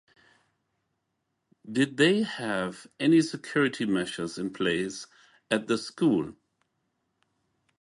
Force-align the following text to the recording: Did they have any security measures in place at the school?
Did 1.71 1.97
they 1.97 2.23
have 2.23 2.87
any 2.99 3.21
security 3.21 3.85
measures 3.85 4.39
in 4.39 4.51
place 4.51 5.05
at 5.51 5.67
the 5.67 5.77
school? 5.77 6.33